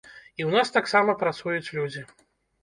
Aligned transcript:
І 0.09 0.41
ў 0.47 0.55
нас 0.55 0.71
таксама 0.77 1.15
працуюць 1.19 1.73
людзі. 1.77 2.05